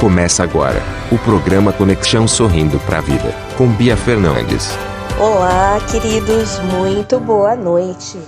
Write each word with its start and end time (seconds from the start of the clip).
Começa 0.00 0.42
agora 0.42 0.82
o 1.10 1.16
programa 1.16 1.72
Conexão 1.72 2.28
Sorrindo 2.28 2.78
para 2.80 2.98
a 2.98 3.00
Vida, 3.00 3.34
com 3.56 3.66
Bia 3.66 3.96
Fernandes. 3.96 4.68
Olá, 5.18 5.78
queridos, 5.90 6.58
muito 6.58 7.18
boa 7.18 7.56
noite. 7.56 8.18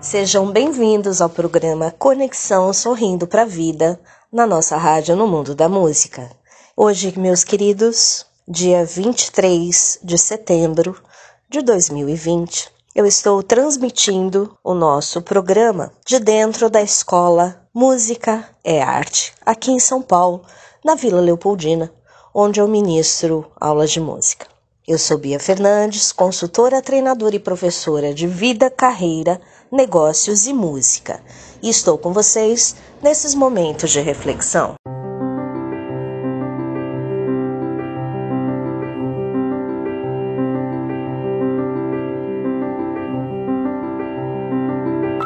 Sejam 0.00 0.52
bem-vindos 0.52 1.20
ao 1.20 1.28
programa 1.28 1.92
Conexão 1.98 2.72
Sorrindo 2.72 3.26
para 3.26 3.42
a 3.42 3.44
Vida, 3.44 4.00
na 4.32 4.46
nossa 4.46 4.76
rádio 4.76 5.16
no 5.16 5.26
mundo 5.26 5.52
da 5.52 5.68
música. 5.68 6.30
Hoje, 6.76 7.12
meus 7.18 7.42
queridos, 7.42 8.24
dia 8.46 8.84
23 8.84 9.98
de 10.04 10.16
setembro 10.16 10.96
de 11.48 11.60
2020, 11.60 12.70
eu 12.94 13.04
estou 13.04 13.42
transmitindo 13.42 14.56
o 14.62 14.74
nosso 14.74 15.20
programa 15.20 15.90
de 16.06 16.20
dentro 16.20 16.70
da 16.70 16.80
escola 16.80 17.59
Música 17.72 18.48
é 18.64 18.82
Arte, 18.82 19.32
aqui 19.46 19.70
em 19.70 19.78
São 19.78 20.02
Paulo, 20.02 20.42
na 20.84 20.96
Vila 20.96 21.20
Leopoldina, 21.20 21.92
onde 22.34 22.60
eu 22.60 22.66
ministro 22.66 23.46
aulas 23.60 23.92
de 23.92 24.00
música. 24.00 24.48
Eu 24.88 24.98
sou 24.98 25.16
Bia 25.16 25.38
Fernandes, 25.38 26.10
consultora, 26.10 26.82
treinadora 26.82 27.36
e 27.36 27.38
professora 27.38 28.12
de 28.12 28.26
vida, 28.26 28.68
carreira, 28.68 29.40
negócios 29.70 30.48
e 30.48 30.52
música, 30.52 31.22
e 31.62 31.70
estou 31.70 31.96
com 31.96 32.12
vocês 32.12 32.74
nesses 33.00 33.36
momentos 33.36 33.92
de 33.92 34.00
reflexão. 34.00 34.74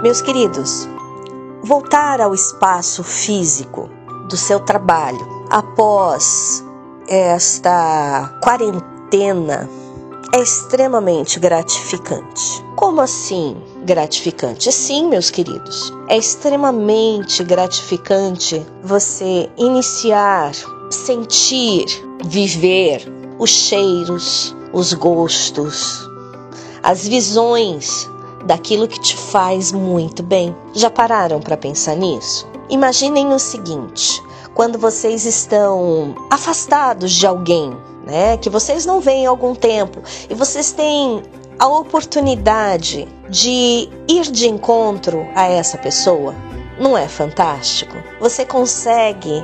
Meus 0.02 0.20
queridos, 0.20 0.86
voltar 1.64 2.20
ao 2.20 2.34
espaço 2.34 3.02
físico 3.02 3.88
do 4.28 4.36
seu 4.36 4.60
trabalho 4.60 5.46
após 5.50 6.62
esta 7.08 8.38
quarentena 8.42 9.68
é 10.34 10.40
extremamente 10.40 11.40
gratificante. 11.40 12.64
Como 12.76 13.00
assim 13.00 13.56
gratificante? 13.84 14.70
Sim, 14.70 15.08
meus 15.08 15.30
queridos, 15.30 15.92
é 16.08 16.18
extremamente 16.18 17.42
gratificante 17.42 18.64
você 18.82 19.48
iniciar, 19.56 20.52
sentir, 20.90 21.86
viver 22.26 23.10
os 23.38 23.50
cheiros, 23.50 24.54
os 24.72 24.92
gostos, 24.92 26.06
as 26.82 27.06
visões 27.06 28.08
daquilo 28.44 28.88
que 28.88 29.00
te 29.00 29.16
faz 29.16 29.72
muito 29.72 30.22
bem. 30.22 30.54
Já 30.74 30.90
pararam 30.90 31.40
para 31.40 31.56
pensar 31.56 31.96
nisso? 31.96 32.46
Imaginem 32.68 33.32
o 33.32 33.38
seguinte: 33.38 34.22
quando 34.54 34.78
vocês 34.78 35.24
estão 35.24 36.14
afastados 36.30 37.12
de 37.12 37.26
alguém, 37.26 37.76
né, 38.06 38.36
que 38.36 38.50
vocês 38.50 38.86
não 38.86 39.00
veem 39.00 39.26
há 39.26 39.30
algum 39.30 39.54
tempo 39.54 40.00
e 40.28 40.34
vocês 40.34 40.72
têm 40.72 41.22
a 41.58 41.66
oportunidade 41.66 43.08
de 43.28 43.88
ir 44.08 44.30
de 44.30 44.48
encontro 44.48 45.26
a 45.34 45.44
essa 45.46 45.78
pessoa, 45.78 46.34
não 46.78 46.96
é 46.96 47.08
fantástico? 47.08 47.96
Você 48.20 48.44
consegue 48.44 49.42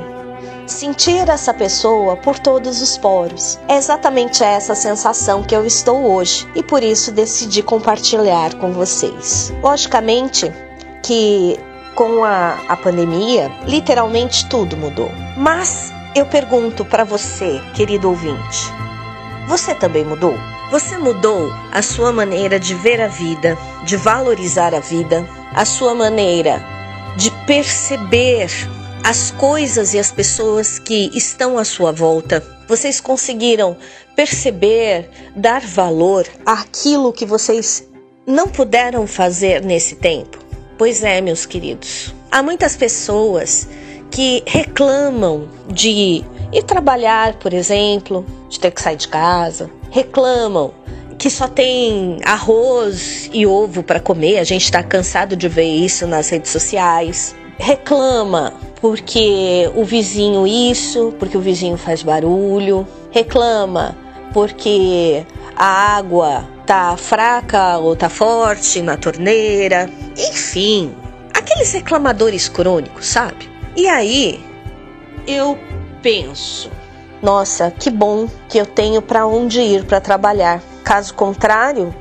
sentir 0.70 1.28
essa 1.28 1.52
pessoa 1.52 2.16
por 2.16 2.38
todos 2.38 2.80
os 2.80 2.96
poros. 2.96 3.58
É 3.68 3.76
exatamente 3.76 4.42
essa 4.42 4.74
sensação 4.74 5.42
que 5.42 5.54
eu 5.54 5.66
estou 5.66 6.10
hoje 6.10 6.48
e 6.54 6.62
por 6.62 6.82
isso 6.82 7.12
decidi 7.12 7.62
compartilhar 7.62 8.54
com 8.54 8.72
vocês. 8.72 9.52
Logicamente 9.62 10.52
que 11.02 11.58
com 11.94 12.24
a, 12.24 12.58
a 12.68 12.77
pandemia, 12.77 13.50
literalmente 13.66 14.48
tudo 14.48 14.77
mudou. 14.77 15.10
Mas 15.36 15.92
eu 16.14 16.24
pergunto 16.24 16.84
para 16.84 17.05
você, 17.05 17.60
querido 17.74 18.08
ouvinte, 18.08 18.72
você 19.46 19.74
também 19.74 20.05
mudou? 20.05 20.34
Você 20.70 20.96
mudou 20.96 21.52
a 21.72 21.83
sua 21.83 22.12
maneira 22.12 22.58
de 22.61 22.74
ver 22.74 23.00
a 23.00 23.08
vida, 23.08 23.58
de 23.84 23.96
valorizar 23.96 24.74
a 24.74 24.80
vida, 24.80 25.27
a 25.52 25.64
sua 25.64 25.95
maneira 25.95 26.64
de 27.16 27.30
perceber 27.45 28.48
as 29.02 29.30
coisas 29.33 29.94
e 29.94 29.98
as 29.98 30.12
pessoas 30.12 30.78
que 30.78 31.11
estão 31.14 31.58
à 31.58 31.64
sua 31.64 31.92
volta. 31.92 32.42
Vocês 32.68 33.00
conseguiram 33.00 33.77
perceber, 34.14 35.08
dar 35.34 35.62
valor 35.62 36.27
àquilo 36.44 37.12
que 37.12 37.24
vocês 37.24 37.89
não 38.27 38.48
puderam 38.48 39.06
fazer 39.06 39.62
nesse 39.64 39.96
tempo? 39.96 40.39
Pois 40.77 41.02
é, 41.02 41.20
meus 41.20 41.46
queridos. 41.46 42.14
Há 42.30 42.42
muitas 42.42 42.77
pessoas 42.77 43.66
que 44.10 44.42
reclamam 44.46 45.48
de 45.68 46.24
ir 46.52 46.62
trabalhar, 46.66 47.34
por 47.34 47.52
exemplo, 47.52 48.24
de 48.48 48.58
ter 48.60 48.70
que 48.70 48.83
sair 48.83 48.96
de 48.96 49.08
casa, 49.08 49.70
reclamam 49.90 50.74
que 51.18 51.28
só 51.28 51.46
tem 51.46 52.18
arroz 52.24 53.28
e 53.33 53.46
ovo 53.46 53.83
para 53.83 54.00
comer. 54.00 54.39
A 54.39 54.44
gente 54.44 54.64
está 54.64 54.83
cansado 54.83 55.36
de 55.36 55.48
ver 55.48 55.68
isso 55.68 56.06
nas 56.06 56.30
redes 56.30 56.50
sociais. 56.50 57.34
Reclama 57.58 58.55
porque 58.80 59.70
o 59.74 59.85
vizinho 59.85 60.46
isso, 60.46 61.14
porque 61.18 61.36
o 61.36 61.41
vizinho 61.41 61.77
faz 61.77 62.02
barulho. 62.02 62.86
Reclama 63.11 63.96
porque 64.33 65.27
a 65.57 65.96
água 65.96 66.45
tá 66.67 66.96
fraca 66.96 67.79
ou 67.79 67.96
tá 67.96 68.08
forte 68.08 68.80
na 68.80 68.96
torneira, 68.96 69.90
enfim, 70.17 70.95
aqueles 71.35 71.73
reclamadores 71.73 72.48
crônicos, 72.48 73.07
sabe? 73.07 73.51
E 73.77 73.89
aí 73.89 74.45
eu 75.27 75.58
penso, 76.01 76.70
nossa, 77.20 77.70
que 77.70 77.90
bom 77.90 78.29
que 78.48 78.58
eu 78.58 78.67
tenho 78.67 79.02
para 79.02 79.27
onde 79.27 79.61
ir 79.61 79.85
para 79.85 80.01
trabalhar. 80.01 80.63
Caso 80.85 81.13
contrário, 81.14 81.95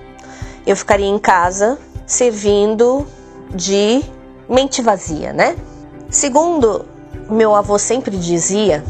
eu 0.66 0.76
ficaria 0.76 1.08
em 1.08 1.20
casa 1.20 1.78
servindo 2.06 3.08
de 3.54 4.02
mente 4.48 4.82
vazia, 4.82 5.34
né? 5.34 5.56
Segundo 6.10 6.88
meu 7.30 7.54
avô 7.54 7.78
sempre 7.78 8.18
dizia, 8.18 8.84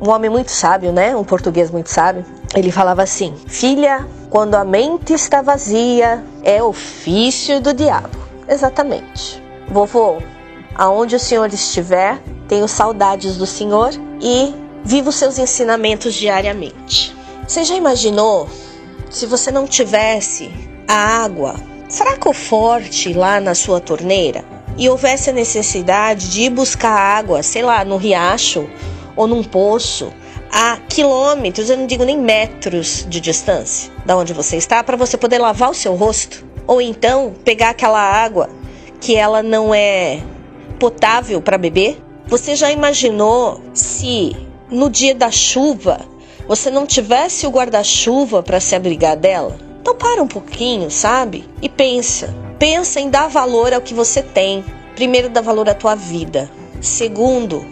um 0.00 0.10
homem 0.10 0.28
muito 0.28 0.50
sábio, 0.50 0.92
né? 0.92 1.14
Um 1.14 1.22
português 1.22 1.70
muito 1.70 1.88
sábio. 1.88 2.24
Ele 2.52 2.72
falava 2.72 3.00
assim: 3.00 3.32
Filha, 3.46 4.04
quando 4.28 4.56
a 4.56 4.64
mente 4.64 5.12
está 5.12 5.40
vazia, 5.40 6.24
é 6.42 6.60
ofício 6.60 7.60
do 7.60 7.72
diabo. 7.72 8.18
Exatamente. 8.48 9.40
Vovô, 9.70 10.18
aonde 10.74 11.14
o 11.14 11.20
senhor 11.20 11.46
estiver, 11.52 12.20
tenho 12.48 12.66
saudades 12.66 13.36
do 13.36 13.46
senhor 13.46 13.90
e 14.20 14.52
vivo 14.84 15.12
seus 15.12 15.38
ensinamentos 15.38 16.12
diariamente. 16.12 17.16
Você 17.46 17.62
já 17.62 17.76
imaginou 17.76 18.48
se 19.08 19.26
você 19.26 19.52
não 19.52 19.64
tivesse 19.64 20.52
a 20.88 21.22
água 21.22 21.54
fraca 21.88 22.28
ou 22.28 22.34
forte 22.34 23.14
lá 23.14 23.38
na 23.38 23.54
sua 23.54 23.80
torneira 23.80 24.53
e 24.76 24.88
houvesse 24.88 25.30
a 25.30 25.32
necessidade 25.32 26.30
de 26.30 26.42
ir 26.42 26.50
buscar 26.50 26.90
água, 26.90 27.42
sei 27.42 27.62
lá, 27.62 27.84
no 27.84 27.96
riacho 27.96 28.68
ou 29.16 29.26
num 29.26 29.42
poço 29.42 30.12
a 30.52 30.76
quilômetros, 30.88 31.68
eu 31.68 31.76
não 31.76 31.86
digo 31.86 32.04
nem 32.04 32.16
metros 32.16 33.04
de 33.08 33.20
distância 33.20 33.92
da 34.06 34.16
onde 34.16 34.32
você 34.32 34.56
está, 34.56 34.84
para 34.84 34.96
você 34.96 35.16
poder 35.16 35.38
lavar 35.38 35.70
o 35.70 35.74
seu 35.74 35.94
rosto. 35.96 36.44
Ou 36.64 36.80
então 36.80 37.34
pegar 37.44 37.70
aquela 37.70 38.00
água 38.00 38.48
que 39.00 39.16
ela 39.16 39.42
não 39.42 39.74
é 39.74 40.22
potável 40.78 41.42
para 41.42 41.58
beber. 41.58 42.00
Você 42.26 42.54
já 42.54 42.70
imaginou 42.70 43.60
se 43.74 44.34
no 44.70 44.88
dia 44.88 45.14
da 45.14 45.30
chuva 45.30 46.00
você 46.46 46.70
não 46.70 46.86
tivesse 46.86 47.46
o 47.46 47.50
guarda-chuva 47.50 48.42
para 48.42 48.60
se 48.60 48.74
abrigar 48.76 49.16
dela? 49.16 49.58
Então 49.80 49.94
para 49.94 50.22
um 50.22 50.28
pouquinho, 50.28 50.90
sabe? 50.90 51.44
E 51.60 51.68
pensa. 51.68 52.43
Pensa 52.58 53.00
em 53.00 53.10
dar 53.10 53.28
valor 53.28 53.72
ao 53.72 53.80
que 53.80 53.94
você 53.94 54.22
tem. 54.22 54.64
Primeiro, 54.94 55.28
dá 55.28 55.40
valor 55.40 55.68
à 55.68 55.74
tua 55.74 55.94
vida. 55.94 56.50
Segundo, 56.80 57.66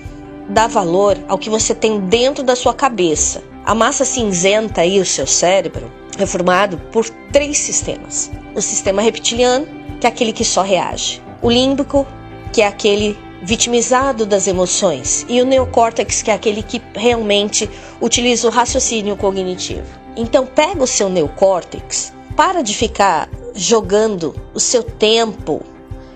dá 0.48 0.66
valor 0.66 1.16
ao 1.28 1.38
que 1.38 1.50
você 1.50 1.74
tem 1.74 2.00
dentro 2.00 2.42
da 2.42 2.56
sua 2.56 2.74
cabeça. 2.74 3.42
A 3.64 3.74
massa 3.74 4.04
cinzenta 4.04 4.80
aí, 4.80 4.98
o 4.98 5.06
seu 5.06 5.26
cérebro, 5.26 5.90
é 6.18 6.26
formado 6.26 6.78
por 6.90 7.08
três 7.32 7.58
sistemas: 7.58 8.30
o 8.54 8.60
sistema 8.60 9.00
reptiliano, 9.00 9.66
que 10.00 10.06
é 10.06 10.10
aquele 10.10 10.32
que 10.32 10.44
só 10.44 10.62
reage, 10.62 11.22
o 11.40 11.50
límbico, 11.50 12.06
que 12.52 12.60
é 12.60 12.66
aquele 12.66 13.16
vitimizado 13.42 14.24
das 14.26 14.46
emoções, 14.46 15.24
e 15.28 15.40
o 15.40 15.44
neocórtex, 15.46 16.22
que 16.22 16.30
é 16.30 16.34
aquele 16.34 16.62
que 16.62 16.82
realmente 16.94 17.68
utiliza 18.00 18.46
o 18.46 18.50
raciocínio 18.50 19.16
cognitivo. 19.16 19.86
Então, 20.16 20.46
pega 20.46 20.82
o 20.82 20.86
seu 20.86 21.08
neocórtex, 21.08 22.12
para 22.36 22.62
de 22.62 22.74
ficar 22.74 23.28
jogando 23.54 24.34
o 24.54 24.60
seu 24.60 24.82
tempo 24.82 25.62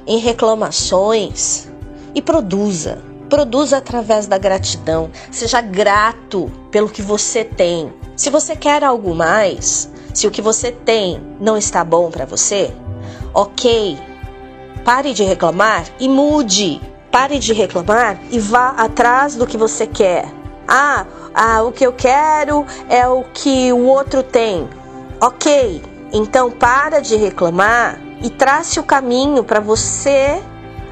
em 0.06 0.18
reclamações 0.18 1.68
e 2.14 2.22
produza. 2.22 3.02
Produza 3.28 3.78
através 3.78 4.26
da 4.26 4.38
gratidão. 4.38 5.10
Seja 5.30 5.60
grato 5.60 6.50
pelo 6.70 6.88
que 6.88 7.02
você 7.02 7.44
tem. 7.44 7.92
Se 8.16 8.30
você 8.30 8.54
quer 8.54 8.84
algo 8.84 9.14
mais, 9.14 9.90
se 10.14 10.26
o 10.26 10.30
que 10.30 10.40
você 10.40 10.70
tem 10.70 11.20
não 11.40 11.56
está 11.56 11.84
bom 11.84 12.10
para 12.10 12.24
você, 12.24 12.72
ok. 13.34 13.98
Pare 14.84 15.12
de 15.12 15.24
reclamar 15.24 15.84
e 15.98 16.08
mude. 16.08 16.80
Pare 17.10 17.38
de 17.38 17.52
reclamar 17.52 18.20
e 18.30 18.38
vá 18.38 18.70
atrás 18.70 19.34
do 19.34 19.46
que 19.46 19.56
você 19.56 19.86
quer. 19.86 20.32
Ah, 20.68 21.06
ah, 21.34 21.62
o 21.62 21.72
que 21.72 21.86
eu 21.86 21.92
quero 21.92 22.64
é 22.88 23.06
o 23.06 23.24
que 23.24 23.72
o 23.72 23.84
outro 23.84 24.22
tem. 24.22 24.68
Ok, 25.20 25.82
então 26.12 26.50
para 26.50 27.00
de 27.00 27.16
reclamar 27.16 28.00
e 28.22 28.30
trace 28.30 28.80
o 28.80 28.84
caminho 28.84 29.44
para 29.44 29.60
você 29.60 30.42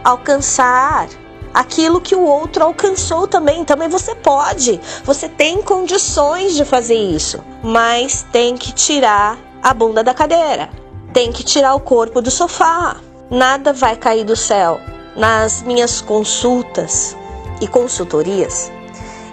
alcançar 0.03 1.09
aquilo 1.55 2.01
que 2.01 2.15
o 2.15 2.23
outro 2.25 2.65
alcançou 2.65 3.27
também. 3.29 3.65
Também 3.65 3.89
você 3.89 4.15
pode, 4.15 4.81
você 5.05 5.29
tem 5.29 5.63
condições 5.63 6.55
de 6.55 6.65
fazer 6.65 6.97
isso, 6.97 7.43
mas 7.63 8.27
tem 8.33 8.57
que 8.57 8.73
tirar 8.73 9.39
a 9.63 9.73
bunda 9.73 10.03
da 10.03 10.13
cadeira, 10.13 10.69
tem 11.13 11.33
que 11.33 11.45
tirar 11.45 11.75
o 11.75 11.81
corpo 11.81 12.21
do 12.21 12.31
sofá. 12.31 12.97
Nada 13.31 13.73
vai 13.73 13.97
cair 13.97 14.25
do 14.25 14.37
céu. 14.37 14.81
Nas 15.17 15.63
minhas 15.63 16.01
consultas 16.01 17.17
e 17.61 17.69
consultorias, 17.69 18.71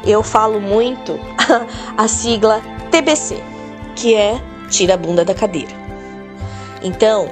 eu 0.06 0.22
falo 0.22 0.62
muito 0.62 1.20
a 1.98 2.08
sigla 2.08 2.62
TBC, 2.92 3.44
que 3.96 4.14
é 4.14 4.40
tira 4.72 4.96
a 4.96 4.98
bunda 4.98 5.24
da 5.24 5.36
cadeira. 5.36 5.74
Então, 6.82 7.30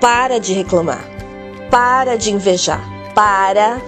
para 0.00 0.38
de 0.38 0.52
reclamar, 0.52 1.04
para 1.70 2.18
de 2.18 2.32
invejar, 2.32 2.82
para 3.14 3.80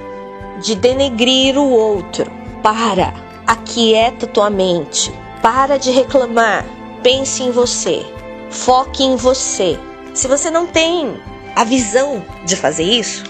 de 0.63 0.75
denegrir 0.75 1.59
o 1.59 1.69
outro, 1.69 2.31
para, 2.63 3.13
aquieta 3.47 4.27
tua 4.27 4.49
mente, 4.49 5.13
para 5.43 5.77
de 5.77 5.91
reclamar, 5.91 6.65
pense 7.03 7.43
em 7.43 7.51
você, 7.51 8.07
foque 8.49 9.03
em 9.03 9.17
você. 9.17 9.79
Se 10.15 10.29
você 10.29 10.51
não 10.51 10.67
tem 10.67 11.21
a 11.57 11.65
visão 11.65 12.25
de 12.47 12.55
fazer 12.55 12.85
isso, 12.85 13.25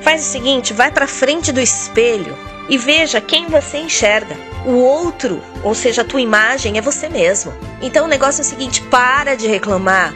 faz 0.00 0.22
o 0.22 0.30
seguinte, 0.30 0.72
vai 0.72 0.90
para 0.90 1.06
frente 1.06 1.52
do 1.52 1.60
espelho 1.60 2.36
e 2.68 2.78
veja 2.78 3.20
quem 3.20 3.46
você 3.46 3.78
enxerga. 3.78 4.53
O 4.64 4.76
outro, 4.76 5.42
ou 5.62 5.74
seja, 5.74 6.02
a 6.02 6.04
tua 6.04 6.20
imagem, 6.20 6.78
é 6.78 6.80
você 6.80 7.08
mesmo. 7.08 7.52
Então 7.82 8.06
o 8.06 8.08
negócio 8.08 8.40
é 8.40 8.44
o 8.44 8.48
seguinte: 8.48 8.80
para 8.82 9.34
de 9.34 9.46
reclamar, 9.46 10.14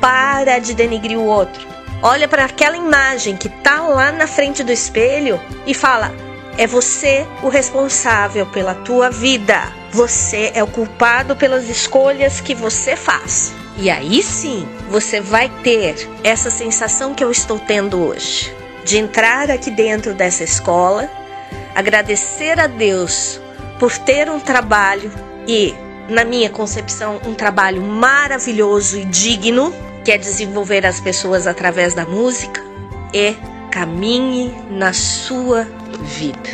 para 0.00 0.58
de 0.58 0.74
denigrir 0.74 1.18
o 1.18 1.24
outro. 1.24 1.66
Olha 2.02 2.28
para 2.28 2.44
aquela 2.44 2.76
imagem 2.76 3.36
que 3.36 3.48
tá 3.48 3.80
lá 3.80 4.12
na 4.12 4.26
frente 4.26 4.62
do 4.62 4.72
espelho 4.72 5.40
e 5.66 5.72
fala: 5.72 6.12
é 6.58 6.66
você 6.66 7.26
o 7.42 7.48
responsável 7.48 8.44
pela 8.46 8.74
tua 8.74 9.10
vida. 9.10 9.72
Você 9.90 10.52
é 10.54 10.62
o 10.62 10.66
culpado 10.66 11.34
pelas 11.36 11.68
escolhas 11.68 12.40
que 12.40 12.54
você 12.54 12.94
faz. 12.94 13.54
E 13.78 13.90
aí 13.90 14.22
sim, 14.22 14.68
você 14.90 15.20
vai 15.20 15.48
ter 15.62 16.08
essa 16.22 16.50
sensação 16.50 17.14
que 17.14 17.24
eu 17.24 17.30
estou 17.30 17.58
tendo 17.58 18.02
hoje, 18.06 18.54
de 18.84 18.98
entrar 18.98 19.50
aqui 19.50 19.70
dentro 19.70 20.12
dessa 20.12 20.44
escola 20.44 21.08
agradecer 21.74 22.58
a 22.60 22.66
Deus 22.66 23.40
por 23.82 23.98
ter 23.98 24.30
um 24.30 24.38
trabalho 24.38 25.10
e, 25.44 25.74
na 26.08 26.24
minha 26.24 26.48
concepção, 26.48 27.20
um 27.26 27.34
trabalho 27.34 27.82
maravilhoso 27.82 28.96
e 28.96 29.04
digno, 29.04 29.74
que 30.04 30.12
é 30.12 30.16
desenvolver 30.16 30.86
as 30.86 31.00
pessoas 31.00 31.48
através 31.48 31.92
da 31.92 32.06
música, 32.06 32.62
e 33.12 33.34
caminhe 33.72 34.54
na 34.70 34.92
sua 34.92 35.66
vida. 36.00 36.48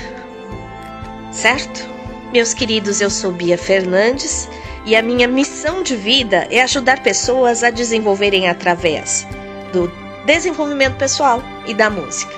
Certo? 1.31 1.87
Meus 2.33 2.55
queridos, 2.55 2.99
eu 3.03 3.11
sou 3.11 3.31
Bia 3.31 3.59
Fernandes 3.59 4.49
e 4.87 4.97
a 4.97 5.03
minha 5.03 5.29
missão 5.29 5.83
de 5.83 5.97
vida 5.97 6.49
é 6.51 6.63
ajudar 6.63 7.03
pessoas 7.03 7.63
a 7.63 7.69
desenvolverem 7.69 8.49
através 8.49 9.27
do 9.71 9.93
desenvolvimento 10.25 10.97
pessoal 10.97 11.43
e 11.67 11.75
da 11.75 11.91
música. 11.91 12.33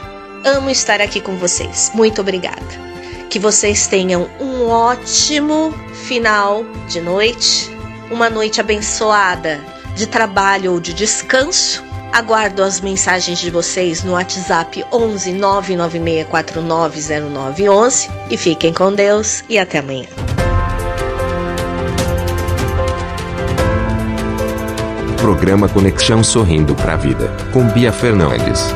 Amo 0.44 0.68
estar 0.68 1.00
aqui 1.00 1.20
com 1.20 1.36
vocês. 1.36 1.92
Muito 1.94 2.20
obrigada. 2.20 2.90
Que 3.30 3.38
vocês 3.38 3.86
tenham 3.86 4.28
um 4.40 4.66
ótimo 4.66 5.72
final 5.94 6.64
de 6.88 7.00
noite, 7.00 7.70
uma 8.10 8.28
noite 8.28 8.60
abençoada 8.60 9.60
de 9.94 10.08
trabalho 10.08 10.72
ou 10.72 10.80
de 10.80 10.92
descanso. 10.92 11.84
Aguardo 12.12 12.60
as 12.60 12.80
mensagens 12.80 13.38
de 13.38 13.48
vocês 13.48 14.02
no 14.02 14.14
WhatsApp 14.14 14.84
11 14.92 15.32
996490911 15.34 18.10
e 18.28 18.36
fiquem 18.36 18.72
com 18.72 18.92
Deus 18.92 19.44
e 19.48 19.60
até 19.60 19.78
amanhã. 19.78 20.08
Programa 25.18 25.68
Conexão 25.68 26.24
Sorrindo 26.24 26.74
para 26.74 26.94
a 26.94 26.96
Vida, 26.96 27.30
com 27.52 27.64
Bia 27.68 27.92
Fernandes. 27.92 28.74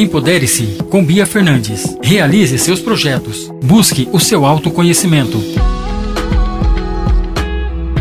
Empodere-se 0.00 0.78
com 0.88 1.04
Bia 1.04 1.26
Fernandes. 1.26 1.94
Realize 2.02 2.56
seus 2.56 2.80
projetos. 2.80 3.52
Busque 3.62 4.08
o 4.10 4.18
seu 4.18 4.46
autoconhecimento. 4.46 5.38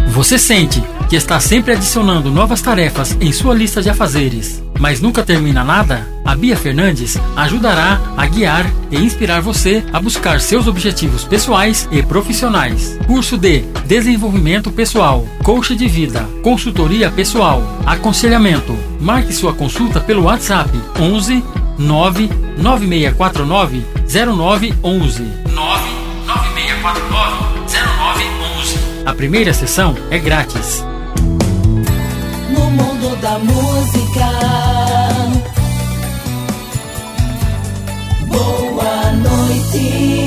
Você 0.07 0.39
sente 0.39 0.81
que 1.09 1.17
está 1.17 1.41
sempre 1.41 1.73
adicionando 1.73 2.31
novas 2.31 2.61
tarefas 2.61 3.17
em 3.19 3.33
sua 3.33 3.53
lista 3.53 3.81
de 3.81 3.89
afazeres, 3.89 4.63
mas 4.79 5.01
nunca 5.01 5.23
termina 5.23 5.61
nada? 5.61 6.07
A 6.23 6.35
Bia 6.35 6.55
Fernandes 6.55 7.17
ajudará 7.35 7.99
a 8.15 8.25
guiar 8.27 8.71
e 8.91 8.97
inspirar 8.97 9.41
você 9.41 9.83
a 9.91 9.99
buscar 9.99 10.39
seus 10.39 10.67
objetivos 10.67 11.25
pessoais 11.25 11.85
e 11.91 12.01
profissionais. 12.01 12.97
Curso 13.07 13.37
de 13.37 13.63
Desenvolvimento 13.85 14.71
Pessoal, 14.71 15.27
Coach 15.43 15.75
de 15.75 15.87
Vida, 15.87 16.21
Consultoria 16.43 17.11
Pessoal, 17.11 17.61
Aconselhamento. 17.85 18.77
Marque 19.01 19.33
sua 19.33 19.53
consulta 19.53 19.99
pelo 19.99 20.23
WhatsApp 20.23 20.69
11 20.97 21.43
99649 21.79 23.83
0911. 24.05 25.23
99649 25.55 27.33
0911. 27.67 28.77
A 29.05 29.13
primeira 29.13 29.53
sessão 29.53 29.95
é 30.11 30.19
grátis. 30.19 30.83
No 32.49 32.69
mundo 32.71 33.15
da 33.21 33.39
música. 33.39 34.27
Boa 38.27 39.11
noite. 39.13 40.18